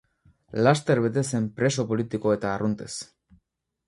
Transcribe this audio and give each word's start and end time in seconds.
Laster 0.67 1.01
bete 1.03 1.23
zen 1.31 1.45
preso 1.59 1.85
politiko 1.91 2.33
eta 2.37 2.49
arruntez. 2.55 2.89